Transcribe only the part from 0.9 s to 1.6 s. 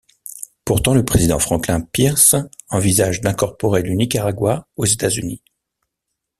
le président